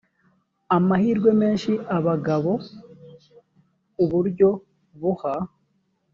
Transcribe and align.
amahirwe 0.77 1.29
menshi 1.41 1.71
abagabo 1.97 2.51
uburyo 4.03 4.49
buha 4.99 5.35